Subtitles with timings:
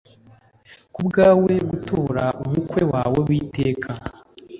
[0.93, 3.91] Kubwawe gutora umukwe wawe w'iteka